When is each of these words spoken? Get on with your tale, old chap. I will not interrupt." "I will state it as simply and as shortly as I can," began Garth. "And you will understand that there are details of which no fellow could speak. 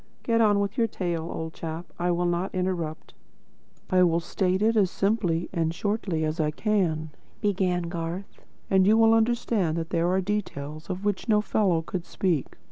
Get 0.23 0.41
on 0.41 0.59
with 0.59 0.79
your 0.79 0.87
tale, 0.87 1.29
old 1.31 1.53
chap. 1.53 1.85
I 1.99 2.09
will 2.09 2.25
not 2.25 2.55
interrupt." 2.55 3.13
"I 3.91 4.01
will 4.01 4.19
state 4.19 4.63
it 4.63 4.75
as 4.75 4.89
simply 4.89 5.47
and 5.53 5.69
as 5.69 5.75
shortly 5.75 6.25
as 6.25 6.39
I 6.39 6.49
can," 6.49 7.11
began 7.39 7.83
Garth. 7.83 8.41
"And 8.67 8.87
you 8.87 8.97
will 8.97 9.13
understand 9.13 9.77
that 9.77 9.91
there 9.91 10.09
are 10.09 10.19
details 10.19 10.89
of 10.89 11.05
which 11.05 11.29
no 11.29 11.39
fellow 11.39 11.83
could 11.83 12.05
speak. 12.07 12.57